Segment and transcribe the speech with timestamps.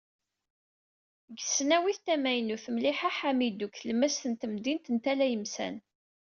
[1.29, 5.75] Deg tesnawit tamaynut Mliḥa Hamidu deg tlemmast n temdint n Tala Yemsan.